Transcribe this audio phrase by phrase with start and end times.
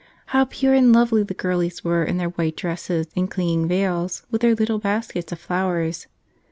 [0.33, 4.41] how pure and lovely the girlies were in their white dresses and clinging veils, with
[4.41, 6.07] their little baskets of flowers.